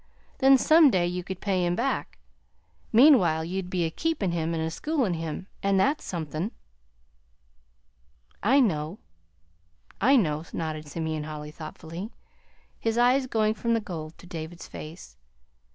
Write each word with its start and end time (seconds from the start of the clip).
Then, 0.39 0.57
some 0.57 0.89
day 0.89 1.05
you 1.05 1.23
could 1.23 1.39
pay 1.41 1.63
him 1.63 1.75
back. 1.75 2.17
Meanwhile 2.91 3.45
you'd 3.45 3.69
be 3.69 3.83
a 3.83 3.91
keepin' 3.91 4.31
him, 4.31 4.51
an' 4.55 4.59
a 4.59 4.71
schoolin' 4.71 5.13
him; 5.13 5.45
an' 5.61 5.77
that's 5.77 6.03
somethin'." 6.03 6.53
"I 8.41 8.61
know, 8.61 8.97
I 10.01 10.15
know," 10.15 10.43
nodded 10.53 10.87
Simeon 10.87 11.25
Holly 11.25 11.51
thoughtfully, 11.51 12.09
his 12.79 12.97
eyes 12.97 13.27
going 13.27 13.53
from 13.53 13.75
the 13.75 13.79
gold 13.79 14.17
to 14.17 14.25
David's 14.25 14.67
face. 14.67 15.17